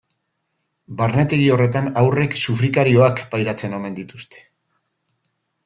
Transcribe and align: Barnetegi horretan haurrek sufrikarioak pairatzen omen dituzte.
Barnetegi 1.01 1.43
horretan 1.57 1.91
haurrek 2.03 2.39
sufrikarioak 2.47 3.21
pairatzen 3.37 3.77
omen 3.81 4.01
dituzte. 4.01 4.43